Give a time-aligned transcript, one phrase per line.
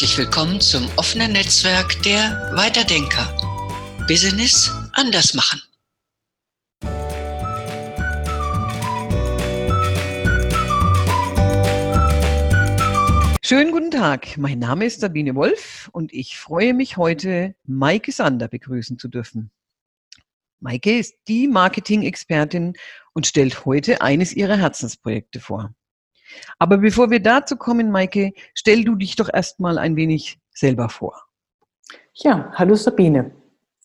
[0.00, 3.36] Herzlich willkommen zum offenen Netzwerk der Weiterdenker.
[4.08, 5.60] Business anders machen.
[13.42, 18.48] Schönen guten Tag, mein Name ist Sabine Wolf und ich freue mich heute, Maike Sander
[18.48, 19.50] begrüßen zu dürfen.
[20.60, 22.72] Maike ist die Marketing-Expertin
[23.12, 25.74] und stellt heute eines ihrer Herzensprojekte vor.
[26.58, 31.22] Aber bevor wir dazu kommen, Maike, stell du dich doch erstmal ein wenig selber vor.
[32.14, 33.30] Ja, hallo Sabine.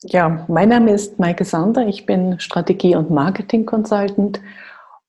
[0.03, 1.87] Ja, mein Name ist Maike Sander.
[1.87, 4.41] Ich bin Strategie- und Marketing-Consultant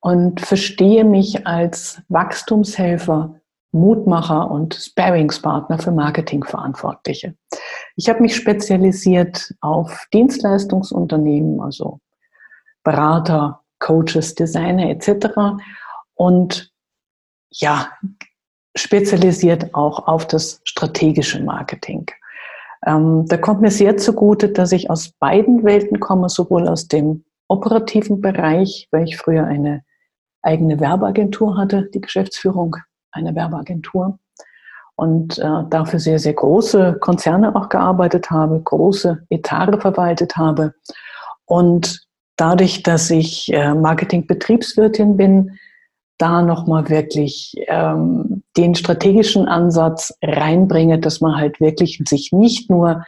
[0.00, 3.40] und verstehe mich als Wachstumshelfer,
[3.72, 7.34] Mutmacher und Sparingspartner für Marketingverantwortliche.
[7.96, 12.00] Ich habe mich spezialisiert auf Dienstleistungsunternehmen, also
[12.84, 15.26] Berater, Coaches, Designer etc.
[16.14, 16.72] Und
[17.50, 17.88] ja,
[18.76, 22.06] spezialisiert auch auf das strategische Marketing.
[22.86, 27.24] Ähm, da kommt mir sehr zugute, dass ich aus beiden Welten komme, sowohl aus dem
[27.48, 29.82] operativen Bereich, weil ich früher eine
[30.42, 32.76] eigene Werbeagentur hatte, die Geschäftsführung
[33.10, 34.18] einer Werbeagentur
[34.94, 40.74] und äh, dafür sehr, sehr große Konzerne auch gearbeitet habe, große Etare verwaltet habe.
[41.44, 45.58] Und dadurch, dass ich äh, Marketing-Betriebswirtin bin,
[46.18, 53.04] da nochmal wirklich ähm, den strategischen Ansatz reinbringe, dass man halt wirklich sich nicht nur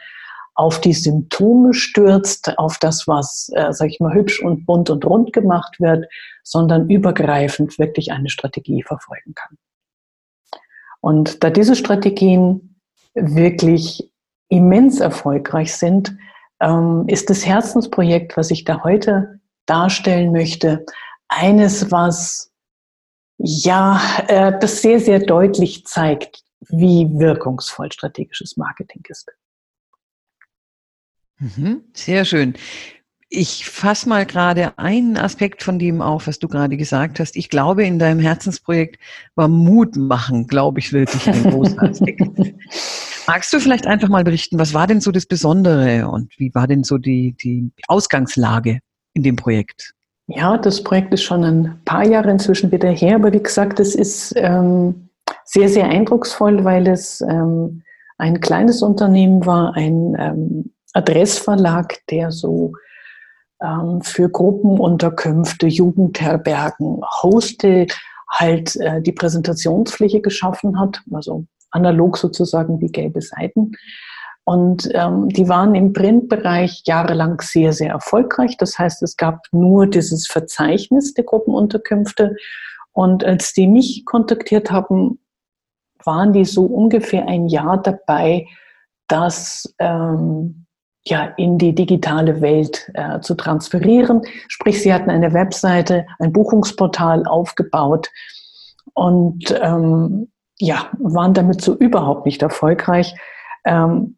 [0.55, 5.05] auf die Symptome stürzt, auf das, was, äh, sag ich mal, hübsch und bunt und
[5.05, 6.05] rund gemacht wird,
[6.43, 9.57] sondern übergreifend wirklich eine Strategie verfolgen kann.
[11.01, 12.81] Und da diese Strategien
[13.13, 14.11] wirklich
[14.49, 16.17] immens erfolgreich sind,
[16.59, 20.85] ähm, ist das Herzensprojekt, was ich da heute darstellen möchte,
[21.29, 22.48] eines, was
[23.39, 29.31] ja, äh, das sehr, sehr deutlich zeigt, wie wirkungsvoll strategisches Marketing ist.
[31.39, 32.53] Mhm, sehr schön.
[33.29, 37.37] Ich fasse mal gerade einen Aspekt von dem auf, was du gerade gesagt hast.
[37.37, 38.99] Ich glaube, in deinem Herzensprojekt
[39.35, 42.21] war Mut machen, glaube ich, wirklich ein großer Aspekt.
[43.27, 46.67] Magst du vielleicht einfach mal berichten, was war denn so das Besondere und wie war
[46.67, 48.79] denn so die, die Ausgangslage
[49.13, 49.93] in dem Projekt?
[50.31, 53.95] Ja, das Projekt ist schon ein paar Jahre inzwischen wieder her, aber wie gesagt, es
[53.95, 55.09] ist ähm,
[55.43, 57.81] sehr, sehr eindrucksvoll, weil es ähm,
[58.19, 62.73] ein kleines Unternehmen war, ein ähm, Adressverlag, der so
[63.59, 67.87] ähm, für Gruppenunterkünfte, Jugendherbergen, Hostel
[68.29, 73.71] halt äh, die Präsentationsfläche geschaffen hat, also analog sozusagen wie gelbe Seiten.
[74.49, 78.57] Und ähm, die waren im Printbereich jahrelang sehr, sehr erfolgreich.
[78.57, 82.35] Das heißt, es gab nur dieses Verzeichnis der Gruppenunterkünfte.
[82.91, 85.19] Und als die mich kontaktiert haben,
[86.03, 88.47] waren die so ungefähr ein Jahr dabei,
[89.07, 90.65] das ähm,
[91.05, 94.23] ja, in die digitale Welt äh, zu transferieren.
[94.47, 98.09] Sprich, sie hatten eine Webseite, ein Buchungsportal aufgebaut
[98.95, 103.13] und ähm, ja, waren damit so überhaupt nicht erfolgreich.
[103.63, 104.15] Ähm,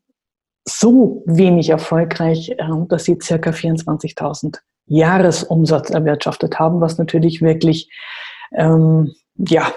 [0.65, 7.89] so wenig erfolgreich, ähm, dass sie circa 24.000 Jahresumsatz erwirtschaftet haben, was natürlich wirklich,
[8.55, 9.71] ähm, ja,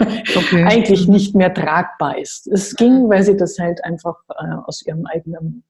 [0.00, 0.64] okay.
[0.66, 1.14] eigentlich mhm.
[1.14, 2.46] nicht mehr tragbar ist.
[2.46, 5.64] Es ging, weil sie das halt einfach äh, aus ihrem eigenen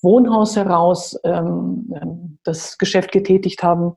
[0.00, 3.96] Wohnhaus heraus ähm, ähm das Geschäft getätigt haben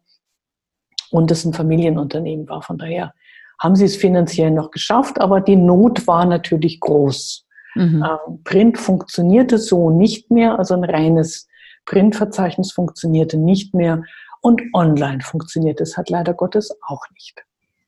[1.12, 2.62] und es ein Familienunternehmen war.
[2.62, 3.14] Von daher
[3.60, 7.48] haben sie es finanziell noch geschafft, aber die Not war natürlich groß.
[7.76, 8.04] Mhm.
[8.04, 11.48] Ähm, Print funktionierte so nicht mehr, also ein reines
[11.86, 14.04] Printverzeichnis funktionierte nicht mehr
[14.42, 17.44] und online funktioniert es halt leider Gottes auch nicht.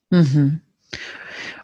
[0.09, 0.61] Mhm.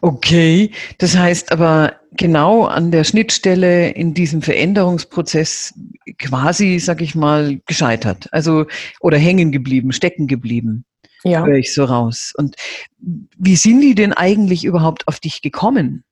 [0.02, 5.74] Okay, das heißt aber genau an der Schnittstelle in diesem Veränderungsprozess
[6.18, 8.28] quasi, sag ich mal, gescheitert.
[8.32, 8.66] Also
[9.00, 10.84] oder hängen geblieben, stecken geblieben.
[11.22, 11.44] Ja.
[11.44, 12.32] Höre ich so raus.
[12.36, 12.56] Und
[12.98, 16.04] wie sind die denn eigentlich überhaupt auf dich gekommen?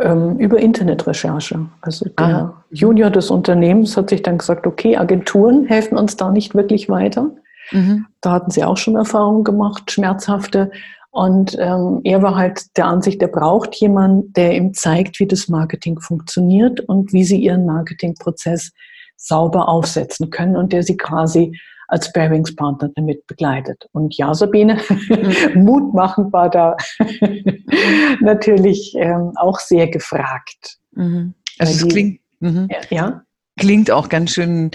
[0.00, 1.66] Ähm, über Internetrecherche.
[1.80, 2.64] Also der Aha.
[2.70, 7.30] Junior des Unternehmens hat sich dann gesagt, okay, Agenturen helfen uns da nicht wirklich weiter.
[7.70, 8.06] Mhm.
[8.20, 10.72] Da hatten sie auch schon Erfahrungen gemacht, schmerzhafte.
[11.12, 15.48] Und ähm, er war halt der Ansicht, er braucht jemanden, der ihm zeigt, wie das
[15.48, 18.72] Marketing funktioniert und wie sie ihren Marketingprozess
[19.16, 21.58] sauber aufsetzen können und der sie quasi
[21.88, 23.88] als Bearingspartner damit begleitet.
[23.92, 25.62] Und ja, Sabine, mhm.
[25.64, 26.76] Mutmachend war da
[28.20, 30.78] natürlich ähm, auch sehr gefragt.
[30.92, 31.34] Mhm.
[31.58, 32.68] Also es klingt, mhm.
[32.90, 33.22] ja.
[33.56, 34.72] Klingt auch ganz schön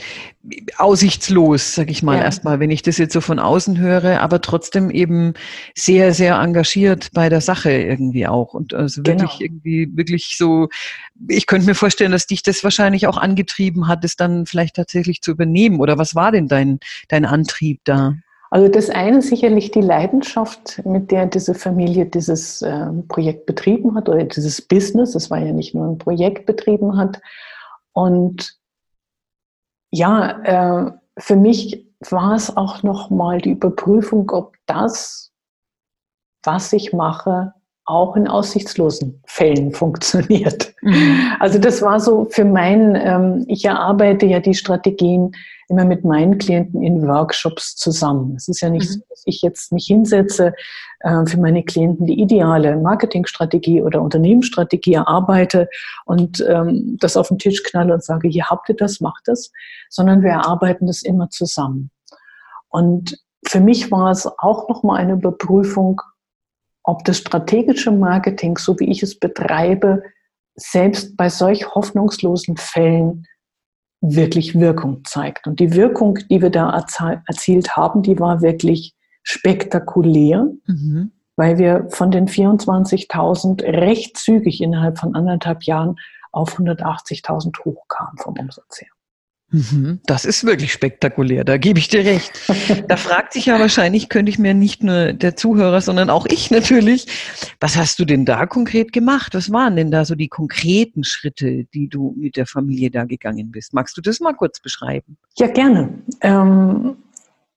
[0.78, 2.24] aussichtslos, sag ich mal, ja.
[2.24, 5.34] erstmal, wenn ich das jetzt so von außen höre, aber trotzdem eben
[5.76, 8.54] sehr, sehr engagiert bei der Sache irgendwie auch.
[8.54, 9.42] Und also wirklich genau.
[9.42, 10.70] irgendwie, wirklich so,
[11.28, 15.22] ich könnte mir vorstellen, dass dich das wahrscheinlich auch angetrieben hat, es dann vielleicht tatsächlich
[15.22, 15.82] zu übernehmen.
[15.82, 16.80] Oder was war denn dein,
[17.10, 18.16] dein Antrieb da?
[18.52, 24.10] Also das eine sicherlich die Leidenschaft, mit der diese Familie dieses äh, Projekt betrieben hat
[24.10, 27.22] oder dieses Business, es war ja nicht nur ein Projekt betrieben hat.
[27.94, 28.59] Und
[29.91, 35.33] ja, äh, für mich war es auch nochmal die Überprüfung, ob das,
[36.44, 37.53] was ich mache,
[37.89, 40.74] auch in aussichtslosen Fällen funktioniert.
[40.81, 41.33] Mhm.
[41.39, 45.31] Also das war so für mein, ähm, ich erarbeite ja die Strategien
[45.69, 48.36] immer mit meinen Klienten in Workshops zusammen.
[48.36, 48.94] Es ist ja nicht mhm.
[48.94, 50.53] so, dass ich jetzt mich hinsetze,
[51.01, 55.69] äh, für meine Klienten die ideale Marketingstrategie oder Unternehmensstrategie erarbeite
[56.06, 59.51] und ähm, das auf den Tisch knalle und sage, hier habt ihr das, macht das,
[59.89, 61.91] sondern wir erarbeiten das immer zusammen.
[62.69, 66.01] Und für mich war es auch nochmal eine Überprüfung,
[66.89, 70.01] ob das strategische Marketing, so wie ich es betreibe,
[70.56, 73.27] selbst bei solch hoffnungslosen Fällen
[74.01, 75.45] wirklich Wirkung zeigt.
[75.45, 76.71] Und die Wirkung, die wir da
[77.27, 81.12] erzielt haben, die war wirklich spektakulär, mhm.
[81.36, 85.95] weil wir von den 24.000 recht zügig innerhalb von anderthalb Jahren
[86.31, 88.89] auf 180.000 hochkamen vom Umsatz her.
[89.51, 90.00] Mhm.
[90.06, 92.31] Das ist wirklich spektakulär, da gebe ich dir recht.
[92.88, 96.51] Da fragt sich ja wahrscheinlich, könnte ich mir nicht nur der Zuhörer, sondern auch ich
[96.51, 97.07] natürlich,
[97.60, 99.34] was hast du denn da konkret gemacht?
[99.34, 103.51] Was waren denn da so die konkreten Schritte, die du mit der Familie da gegangen
[103.51, 103.74] bist?
[103.74, 105.18] Magst du das mal kurz beschreiben?
[105.38, 105.90] Ja, gerne.
[106.22, 106.98] Ähm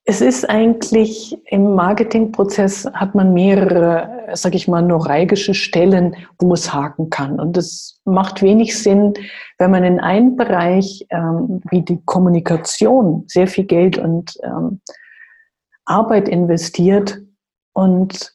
[0.04, 6.72] es ist eigentlich im Marketingprozess hat man mehrere, sage ich mal, neuralgische Stellen, wo es
[6.72, 7.38] haken kann.
[7.38, 9.14] Und es macht wenig Sinn,
[9.58, 14.80] wenn man in einen Bereich ähm, wie die Kommunikation sehr viel Geld und ähm,
[15.84, 17.20] Arbeit investiert
[17.72, 18.34] und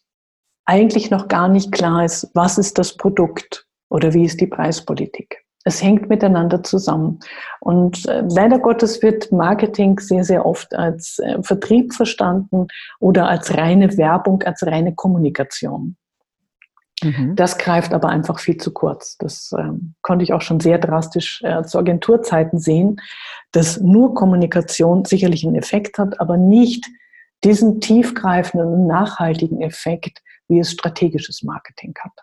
[0.66, 5.47] eigentlich noch gar nicht klar ist, was ist das Produkt oder wie ist die Preispolitik.
[5.68, 7.20] Es hängt miteinander zusammen.
[7.60, 12.68] Und äh, leider Gottes wird Marketing sehr, sehr oft als äh, Vertrieb verstanden
[13.00, 15.98] oder als reine Werbung, als reine Kommunikation.
[17.04, 17.36] Mhm.
[17.36, 19.18] Das greift aber einfach viel zu kurz.
[19.18, 23.02] Das ähm, konnte ich auch schon sehr drastisch äh, zu Agenturzeiten sehen,
[23.52, 26.88] dass nur Kommunikation sicherlich einen Effekt hat, aber nicht
[27.44, 32.14] diesen tiefgreifenden und nachhaltigen Effekt, wie es strategisches Marketing hat.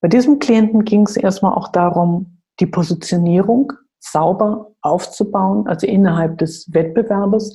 [0.00, 6.72] Bei diesem Klienten ging es erstmal auch darum, die Positionierung sauber aufzubauen, also innerhalb des
[6.72, 7.54] Wettbewerbes,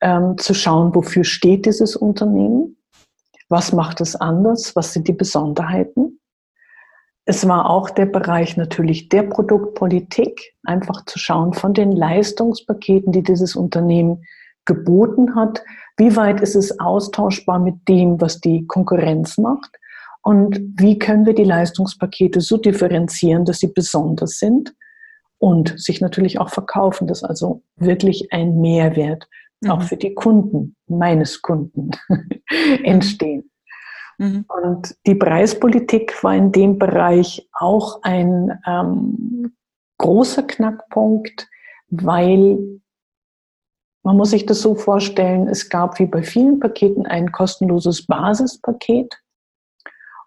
[0.00, 2.76] ähm, zu schauen, wofür steht dieses Unternehmen,
[3.48, 6.20] was macht es anders, was sind die Besonderheiten.
[7.26, 13.22] Es war auch der Bereich natürlich der Produktpolitik, einfach zu schauen von den Leistungspaketen, die
[13.22, 14.24] dieses Unternehmen
[14.66, 15.62] geboten hat,
[15.96, 19.78] wie weit ist es austauschbar mit dem, was die Konkurrenz macht
[20.24, 24.74] und wie können wir die Leistungspakete so differenzieren, dass sie besonders sind
[25.36, 29.28] und sich natürlich auch verkaufen, dass also wirklich ein Mehrwert
[29.60, 29.70] mhm.
[29.70, 31.90] auch für die Kunden, meines Kunden,
[32.84, 33.50] entstehen.
[34.16, 34.46] Mhm.
[34.48, 39.54] Und die Preispolitik war in dem Bereich auch ein ähm,
[39.98, 41.46] großer Knackpunkt,
[41.88, 42.80] weil
[44.02, 49.14] man muss sich das so vorstellen, es gab wie bei vielen Paketen ein kostenloses Basispaket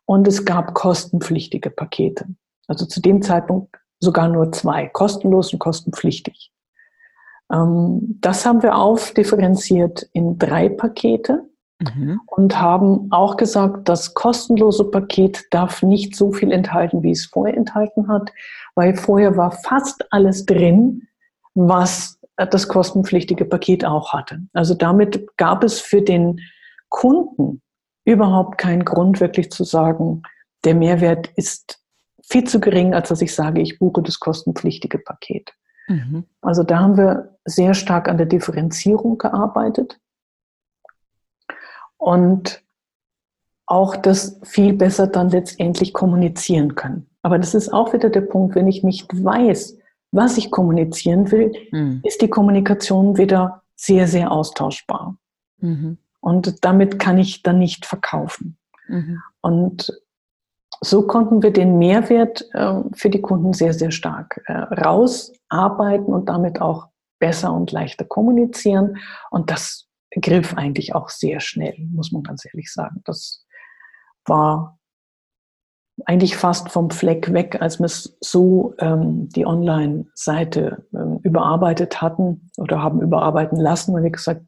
[0.07, 2.25] und es gab kostenpflichtige Pakete.
[2.67, 6.51] Also zu dem Zeitpunkt sogar nur zwei, kostenlos und kostenpflichtig.
[7.51, 11.43] Ähm, das haben wir aufdifferenziert in drei Pakete
[11.79, 12.21] mhm.
[12.25, 17.57] und haben auch gesagt, das kostenlose Paket darf nicht so viel enthalten, wie es vorher
[17.57, 18.31] enthalten hat,
[18.75, 21.07] weil vorher war fast alles drin,
[21.53, 24.39] was das kostenpflichtige Paket auch hatte.
[24.53, 26.39] Also damit gab es für den
[26.87, 27.61] Kunden
[28.07, 30.23] überhaupt keinen Grund, wirklich zu sagen,
[30.63, 31.83] der Mehrwert ist
[32.23, 35.53] viel zu gering, als dass ich sage, ich buche das kostenpflichtige Paket.
[35.87, 36.23] Mhm.
[36.41, 39.99] Also da haben wir sehr stark an der Differenzierung gearbeitet
[41.97, 42.63] und
[43.65, 47.09] auch das viel besser dann letztendlich kommunizieren können.
[47.23, 49.77] Aber das ist auch wieder der Punkt, wenn ich nicht weiß,
[50.11, 51.99] was ich kommunizieren will, mhm.
[52.05, 55.17] ist die Kommunikation wieder sehr, sehr austauschbar.
[55.59, 55.97] Mhm.
[56.19, 58.57] Und damit kann ich dann nicht verkaufen.
[58.87, 59.21] Mhm.
[59.41, 60.01] Und
[60.81, 66.29] so konnten wir den Mehrwert äh, für die Kunden sehr, sehr stark äh, rausarbeiten und
[66.29, 66.87] damit auch
[67.19, 68.97] besser und leichter kommunizieren.
[69.31, 69.87] Und das
[70.21, 73.01] griff eigentlich auch sehr schnell, muss man ganz ehrlich sagen.
[73.05, 73.45] Das
[74.25, 74.77] war
[76.05, 82.83] eigentlich fast vom Fleck weg, als wir so ähm, die Online-Seite ähm, überarbeitet hatten oder
[82.83, 83.95] haben überarbeiten lassen.
[83.95, 84.47] Und wie gesagt,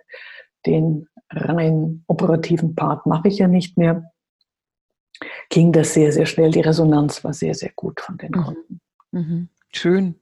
[0.65, 4.11] den rein operativen Part mache ich ja nicht mehr.
[5.49, 6.51] Ging das sehr, sehr schnell.
[6.51, 8.43] Die Resonanz war sehr, sehr gut von den mhm.
[8.43, 8.81] Kunden.
[9.11, 9.49] Mhm.
[9.71, 10.15] Schön.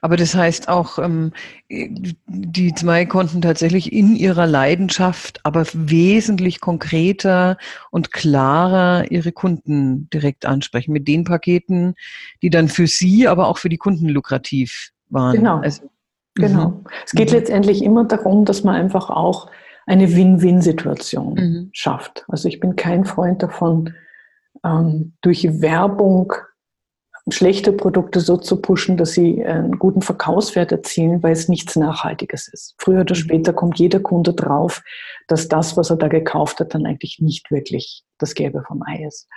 [0.00, 1.32] Aber das heißt auch, ähm,
[1.68, 7.56] die zwei konnten tatsächlich in ihrer Leidenschaft, aber wesentlich konkreter
[7.90, 11.94] und klarer ihre Kunden direkt ansprechen mit den Paketen,
[12.42, 15.36] die dann für sie, aber auch für die Kunden lukrativ waren.
[15.36, 15.58] Genau.
[15.58, 15.90] Also,
[16.34, 16.68] genau.
[16.68, 16.84] Mhm.
[17.04, 17.36] Es geht mhm.
[17.36, 19.50] letztendlich immer darum, dass man einfach auch
[19.90, 21.70] eine Win-Win-Situation mhm.
[21.72, 22.24] schafft.
[22.28, 23.94] Also ich bin kein Freund davon,
[24.64, 26.32] ähm, durch Werbung
[27.28, 32.48] schlechte Produkte so zu pushen, dass sie einen guten Verkaufswert erzielen, weil es nichts Nachhaltiges
[32.48, 32.76] ist.
[32.78, 33.20] Früher oder mhm.
[33.20, 34.80] später kommt jeder Kunde drauf,
[35.26, 39.04] dass das, was er da gekauft hat, dann eigentlich nicht wirklich das Gelbe vom Ei
[39.04, 39.28] ist.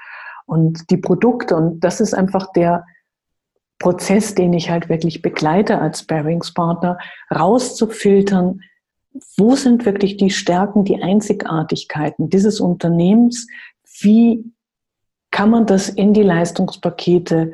[0.46, 2.86] Und die Produkte, und das ist einfach der
[3.80, 7.00] Prozess, den ich halt wirklich begleite als Sparingspartner,
[7.34, 8.60] rauszufiltern,
[9.38, 13.48] wo sind wirklich die Stärken, die Einzigartigkeiten dieses Unternehmens,
[14.02, 14.44] wie
[15.32, 17.54] kann man das in die Leistungspakete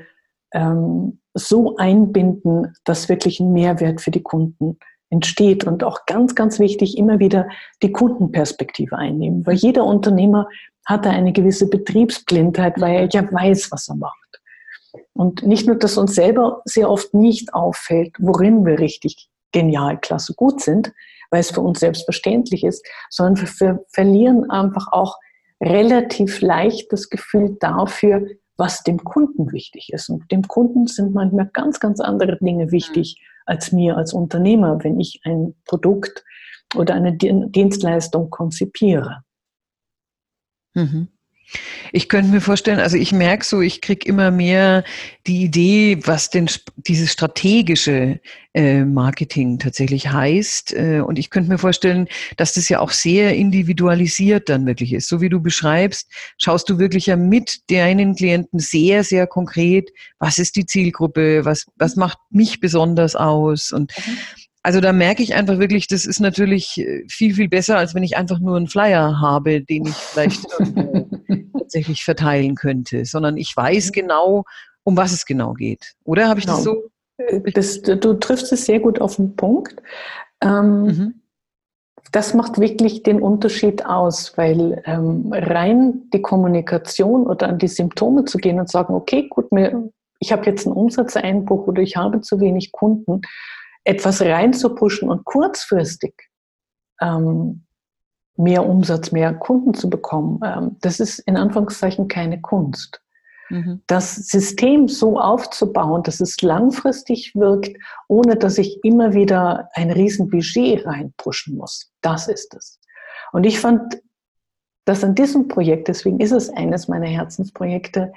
[0.53, 4.77] ähm, so einbinden, dass wirklich ein Mehrwert für die Kunden
[5.09, 7.47] entsteht und auch ganz, ganz wichtig, immer wieder
[7.81, 10.47] die Kundenperspektive einnehmen, weil jeder Unternehmer
[10.85, 14.41] hat da eine gewisse Betriebsblindheit, weil er ja weiß, was er macht.
[15.13, 20.33] Und nicht nur, dass uns selber sehr oft nicht auffällt, worin wir richtig genial, klasse,
[20.35, 20.91] gut sind,
[21.29, 25.17] weil es für uns selbstverständlich ist, sondern wir, wir verlieren einfach auch
[25.61, 28.25] relativ leicht das Gefühl dafür,
[28.57, 30.09] was dem Kunden wichtig ist.
[30.09, 34.99] Und dem Kunden sind manchmal ganz, ganz andere Dinge wichtig als mir als Unternehmer, wenn
[34.99, 36.23] ich ein Produkt
[36.75, 39.23] oder eine Dienstleistung konzipiere.
[40.75, 41.07] Mhm.
[41.91, 44.83] Ich könnte mir vorstellen, also ich merke so, ich kriege immer mehr
[45.25, 48.19] die Idee, was denn dieses strategische
[48.53, 50.73] äh, Marketing tatsächlich heißt.
[50.73, 55.07] Äh, und ich könnte mir vorstellen, dass das ja auch sehr individualisiert dann wirklich ist.
[55.07, 59.89] So wie du beschreibst, schaust du wirklich ja mit deinen Klienten sehr, sehr konkret,
[60.19, 64.17] was ist die Zielgruppe, was, was macht mich besonders aus und mhm.
[64.69, 68.03] Also da merke ich einfach wirklich, das ist natürlich äh, viel, viel besser, als wenn
[68.03, 70.45] ich einfach nur einen Flyer habe, den ich vielleicht
[71.57, 74.43] tatsächlich verteilen könnte, sondern ich weiß genau,
[74.83, 75.95] um was es genau geht.
[76.03, 76.57] Oder habe ich genau.
[76.57, 76.83] das so?
[77.17, 79.81] Äh, das, du triffst es sehr gut auf den Punkt.
[80.39, 81.21] Ähm, mhm.
[82.11, 88.25] Das macht wirklich den Unterschied aus, weil ähm, rein die Kommunikation oder an die Symptome
[88.25, 92.21] zu gehen und sagen, okay, gut, mir, ich habe jetzt einen Umsatzeinbruch oder ich habe
[92.21, 93.21] zu wenig Kunden,
[93.83, 96.13] etwas reinzupushen und kurzfristig
[97.01, 97.65] ähm,
[98.37, 103.01] mehr Umsatz, mehr Kunden zu bekommen, ähm, das ist in Anführungszeichen keine Kunst.
[103.49, 103.81] Mhm.
[103.87, 107.75] Das System so aufzubauen, dass es langfristig wirkt,
[108.07, 112.79] ohne dass ich immer wieder ein Riesenbudget reinpushen muss, das ist es.
[113.31, 114.01] Und ich fand
[114.85, 118.13] das an diesem Projekt, deswegen ist es eines meiner Herzensprojekte,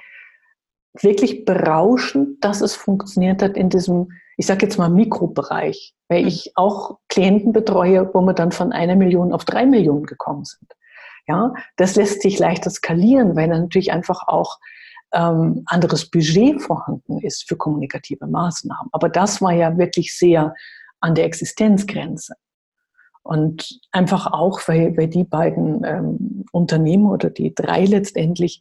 [1.01, 6.27] wirklich berauschend, dass es funktioniert hat in diesem ich sage jetzt mal Mikrobereich, weil hm.
[6.27, 10.71] ich auch Klienten betreue, wo wir dann von einer Million auf drei Millionen gekommen sind.
[11.27, 14.59] Ja, das lässt sich leichter skalieren, weil dann natürlich einfach auch
[15.13, 18.89] ähm, anderes Budget vorhanden ist für kommunikative Maßnahmen.
[18.91, 20.53] Aber das war ja wirklich sehr
[20.99, 22.33] an der Existenzgrenze.
[23.21, 28.59] Und einfach auch, weil, weil die beiden ähm, Unternehmen oder die drei letztendlich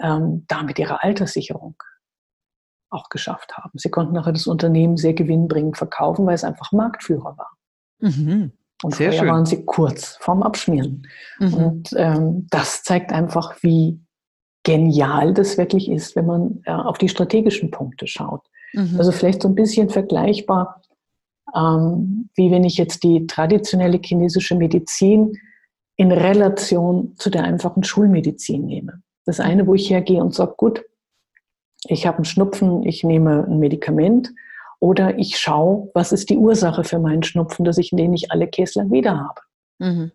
[0.00, 1.76] ähm, damit ihre Alterssicherung
[2.90, 3.70] auch geschafft haben.
[3.74, 7.56] Sie konnten nachher das Unternehmen sehr gewinnbringend verkaufen, weil es einfach Marktführer war.
[8.00, 8.52] Mhm.
[8.82, 9.28] Und sehr vorher schön.
[9.28, 11.06] waren sie kurz vorm Abschmieren.
[11.38, 11.54] Mhm.
[11.54, 14.00] Und ähm, das zeigt einfach, wie
[14.64, 18.42] genial das wirklich ist, wenn man äh, auf die strategischen Punkte schaut.
[18.72, 18.96] Mhm.
[18.98, 20.82] Also vielleicht so ein bisschen vergleichbar,
[21.54, 25.32] ähm, wie wenn ich jetzt die traditionelle chinesische Medizin
[25.96, 29.02] in Relation zu der einfachen Schulmedizin nehme.
[29.24, 30.84] Das eine, wo ich hergehe und sage, gut,
[31.84, 34.32] ich habe einen Schnupfen, ich nehme ein Medikament
[34.80, 38.48] oder ich schaue, was ist die Ursache für meinen Schnupfen, dass ich den nicht alle
[38.48, 39.40] Käsler wieder habe.
[39.78, 40.12] Mhm.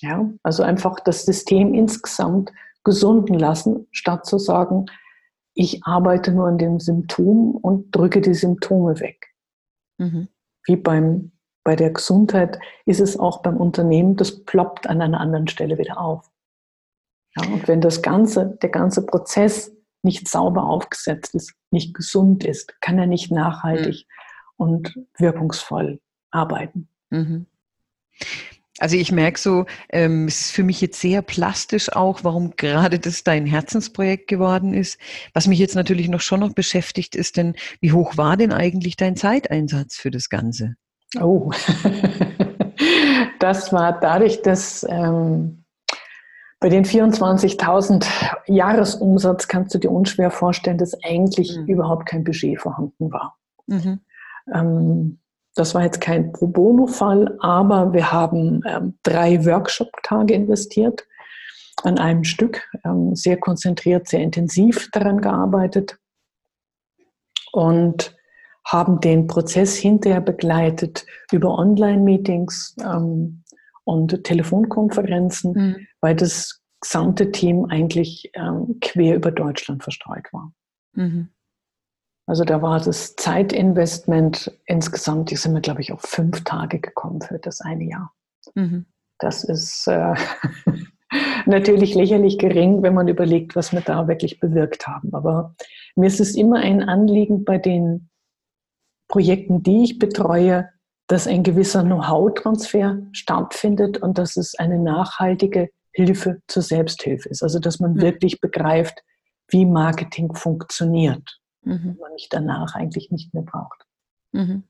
[0.00, 2.52] Ja, also einfach das System insgesamt
[2.84, 4.86] gesunden lassen, statt zu sagen,
[5.54, 9.34] ich arbeite nur an dem Symptom und drücke die Symptome weg.
[9.98, 10.28] Mhm.
[10.64, 11.32] Wie beim,
[11.64, 15.98] bei der Gesundheit ist es auch beim Unternehmen, das ploppt an einer anderen Stelle wieder
[15.98, 16.30] auf.
[17.36, 22.80] Ja, und wenn das ganze, der ganze Prozess nicht sauber aufgesetzt ist, nicht gesund ist,
[22.80, 24.06] kann er nicht nachhaltig
[24.58, 24.64] mhm.
[24.64, 26.00] und wirkungsvoll
[26.30, 26.88] arbeiten.
[27.10, 27.46] Mhm.
[28.78, 32.98] Also ich merke so, ähm, es ist für mich jetzt sehr plastisch auch, warum gerade
[32.98, 34.98] das dein Herzensprojekt geworden ist.
[35.32, 38.96] Was mich jetzt natürlich noch schon noch beschäftigt, ist denn, wie hoch war denn eigentlich
[38.96, 40.76] dein Zeiteinsatz für das Ganze?
[41.18, 41.52] Oh,
[43.38, 45.64] das war dadurch, dass ähm,
[46.58, 48.06] bei den 24.000
[48.46, 51.66] Jahresumsatz kannst du dir unschwer vorstellen, dass eigentlich mhm.
[51.66, 53.36] überhaupt kein Budget vorhanden war.
[53.66, 54.00] Mhm.
[54.52, 55.18] Ähm,
[55.54, 61.06] das war jetzt kein Pro Bono-Fall, aber wir haben ähm, drei Workshop-Tage investiert
[61.82, 65.98] an einem Stück, ähm, sehr konzentriert, sehr intensiv daran gearbeitet
[67.52, 68.14] und
[68.64, 73.44] haben den Prozess hinterher begleitet über Online-Meetings ähm,
[73.86, 75.86] und Telefonkonferenzen, mhm.
[76.00, 80.52] weil das gesamte Team eigentlich ähm, quer über Deutschland verstreut war.
[80.94, 81.28] Mhm.
[82.26, 87.20] Also da war das Zeitinvestment insgesamt, die sind wir, glaube ich, auf fünf Tage gekommen
[87.20, 88.12] für das eine Jahr.
[88.54, 88.86] Mhm.
[89.18, 90.14] Das ist äh,
[91.46, 95.14] natürlich lächerlich gering, wenn man überlegt, was wir da wirklich bewirkt haben.
[95.14, 95.54] Aber
[95.94, 98.10] mir ist es immer ein Anliegen bei den
[99.08, 100.68] Projekten, die ich betreue,
[101.06, 107.42] dass ein gewisser Know-how-Transfer stattfindet und dass es eine nachhaltige Hilfe zur Selbsthilfe ist.
[107.42, 108.00] Also dass man mhm.
[108.00, 109.02] wirklich begreift,
[109.48, 111.96] wie Marketing funktioniert mhm.
[112.00, 113.84] man mich danach eigentlich nicht mehr braucht.
[114.32, 114.64] Mhm.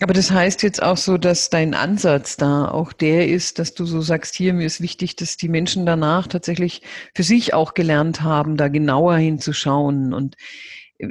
[0.00, 3.84] Aber das heißt jetzt auch so, dass dein Ansatz da auch der ist, dass du
[3.84, 6.82] so sagst, hier, mir ist wichtig, dass die Menschen danach tatsächlich
[7.16, 10.36] für sich auch gelernt haben, da genauer hinzuschauen und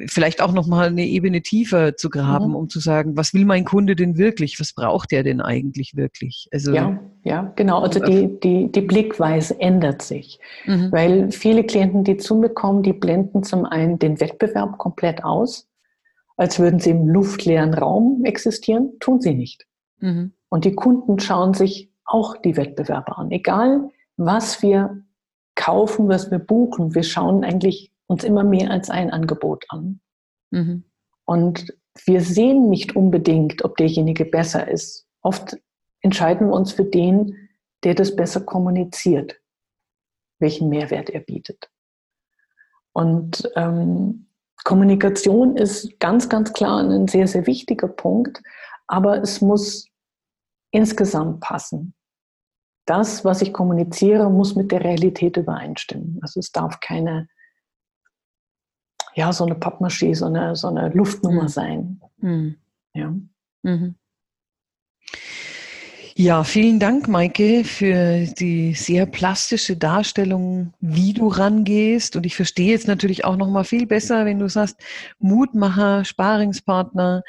[0.08, 2.56] vielleicht auch nochmal eine Ebene tiefer zu graben, mhm.
[2.56, 4.60] um zu sagen, was will mein Kunde denn wirklich?
[4.60, 6.50] Was braucht er denn eigentlich wirklich?
[6.52, 7.82] Also, ja, ja, genau.
[7.82, 10.40] Also die, die, die Blickweise ändert sich.
[10.66, 10.92] Mhm.
[10.92, 15.68] Weil viele Klienten, die zu mir kommen, die blenden zum einen den Wettbewerb komplett aus,
[16.36, 19.66] als würden sie im luftleeren Raum existieren, tun sie nicht.
[20.00, 20.34] Mhm.
[20.50, 23.32] Und die Kunden schauen sich auch die Wettbewerber an.
[23.32, 25.04] Egal, was wir
[25.56, 30.00] kaufen, was wir buchen, wir schauen eigentlich uns immer mehr als ein Angebot an.
[30.52, 30.84] Mhm.
[31.26, 31.74] Und
[32.06, 35.08] wir sehen nicht unbedingt, ob derjenige besser ist.
[35.22, 35.58] Oft
[36.02, 37.50] entscheiden wir uns für den,
[37.84, 39.40] der das besser kommuniziert,
[40.40, 41.70] welchen Mehrwert er bietet.
[42.94, 44.28] Und ähm,
[44.64, 48.42] Kommunikation ist ganz, ganz klar ein sehr, sehr wichtiger Punkt,
[48.88, 49.88] aber es muss
[50.72, 51.94] insgesamt passen.
[52.86, 56.20] Das, was ich kommuniziere, muss mit der Realität übereinstimmen.
[56.22, 57.28] Also es darf keine
[59.18, 61.48] ja, so eine Pappmaschine, so eine, so eine Luftnummer mhm.
[61.48, 62.02] sein.
[62.18, 62.56] Mhm.
[62.94, 63.16] Ja.
[63.64, 63.96] Mhm.
[66.16, 72.16] Ja, vielen Dank, Maike, für die sehr plastische Darstellung, wie du rangehst.
[72.16, 74.80] Und ich verstehe jetzt natürlich auch noch mal viel besser, wenn du sagst,
[75.18, 77.24] Mutmacher, Sparingspartner,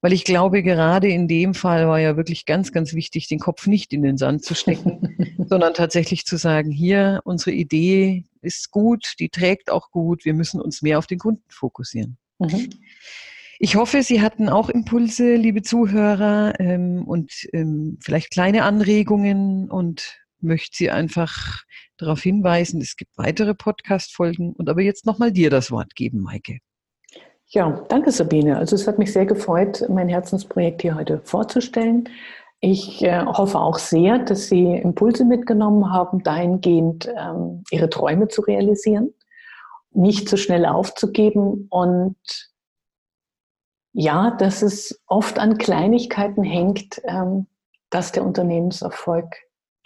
[0.00, 3.66] weil ich glaube, gerade in dem Fall war ja wirklich ganz, ganz wichtig, den Kopf
[3.66, 5.16] nicht in den Sand zu stecken,
[5.48, 10.60] sondern tatsächlich zu sagen, hier, unsere Idee ist gut, die trägt auch gut, wir müssen
[10.60, 12.16] uns mehr auf den Kunden fokussieren.
[12.38, 12.70] Mhm.
[13.60, 20.20] Ich hoffe, Sie hatten auch Impulse, liebe Zuhörer, ähm, und ähm, vielleicht kleine Anregungen und
[20.40, 21.64] möchte Sie einfach
[21.96, 26.60] darauf hinweisen, es gibt weitere Podcast-Folgen und aber jetzt nochmal dir das Wort geben, Maike.
[27.50, 28.58] Ja, danke Sabine.
[28.58, 32.08] Also es hat mich sehr gefreut, mein Herzensprojekt hier heute vorzustellen.
[32.60, 38.42] Ich äh, hoffe auch sehr, dass Sie Impulse mitgenommen haben, dahingehend ähm, Ihre Träume zu
[38.42, 39.14] realisieren,
[39.92, 42.16] nicht zu so schnell aufzugeben und
[43.94, 47.46] ja, dass es oft an Kleinigkeiten hängt, ähm,
[47.88, 49.34] dass der Unternehmenserfolg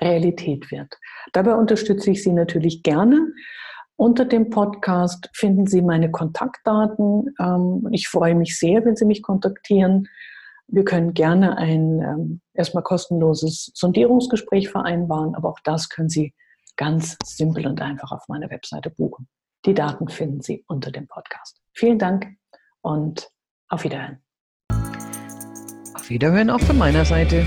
[0.01, 0.98] Realität wird.
[1.33, 3.29] Dabei unterstütze ich Sie natürlich gerne.
[3.96, 7.35] Unter dem Podcast finden Sie meine Kontaktdaten.
[7.38, 10.09] Ähm, ich freue mich sehr, wenn Sie mich kontaktieren.
[10.66, 16.35] Wir können gerne ein ähm, erstmal kostenloses Sondierungsgespräch vereinbaren, aber auch das können Sie
[16.76, 19.28] ganz simpel und einfach auf meiner Webseite buchen.
[19.66, 21.61] Die Daten finden Sie unter dem Podcast.
[21.72, 22.26] Vielen Dank
[22.81, 23.31] und
[23.68, 24.18] auf Wiederhören.
[25.94, 27.46] Auf Wiederhören auch von meiner Seite.